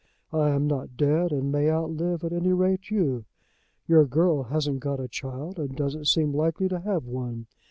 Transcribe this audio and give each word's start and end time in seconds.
I 0.33 0.49
am 0.49 0.65
not 0.65 0.97
dead, 0.97 1.31
and 1.31 1.51
may 1.51 1.69
outlive 1.69 2.23
at 2.23 2.33
any 2.33 2.53
rate 2.53 2.89
you. 2.89 3.25
Your 3.87 4.05
girl 4.05 4.41
hasn't 4.45 4.79
got 4.79 4.99
a 4.99 5.07
child, 5.07 5.59
and 5.59 5.75
doesn't 5.75 6.07
seem 6.07 6.33
likely 6.33 6.67
to 6.69 6.79
have 6.79 7.05
one. 7.05 7.45